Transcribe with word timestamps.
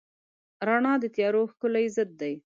رڼا 0.67 0.93
د 1.03 1.05
تیارو 1.15 1.41
ښکلی 1.51 1.85
ضد 1.95 2.09
دی. 2.21 2.33